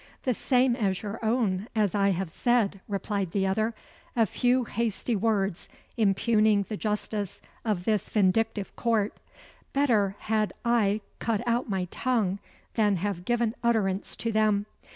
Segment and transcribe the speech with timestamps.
[0.23, 3.75] "The same as your own, as I have said," replied the other;
[4.15, 9.13] "a few hasty words impugning the justice of this vindictive court.
[9.73, 12.39] Better had I have cut out my tongue
[12.73, 14.65] than have given utterance to them.